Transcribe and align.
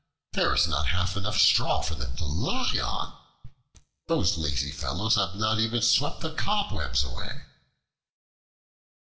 There 0.33 0.55
is 0.55 0.67
not 0.67 0.87
half 0.87 1.15
enough 1.15 1.37
straw 1.39 1.81
for 1.83 1.93
them 1.93 2.15
to 2.17 2.25
lie 2.25 2.73
on. 2.83 3.15
Those 4.07 4.35
lazy 4.35 4.71
fellows 4.71 5.13
have 5.13 5.35
not 5.35 5.59
even 5.59 5.83
swept 5.83 6.21
the 6.21 6.33
cobwebs 6.33 7.03
away." 7.03 7.43